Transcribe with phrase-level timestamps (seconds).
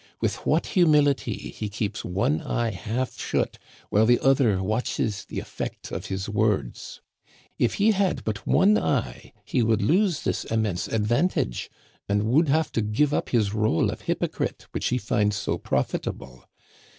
[0.19, 3.59] With what humility he keeps one eye half shut
[3.91, 7.01] while the other watches the effect of his words.
[7.59, 10.97] If he had but one eye he would lose this immense ad% Digitized by VjOOQIC
[10.97, 11.13] LA CORRIVEAU.
[11.13, 11.69] Al vantage,
[12.09, 16.45] and would have to give up his rôle of hypocrite which' he finds so profitable.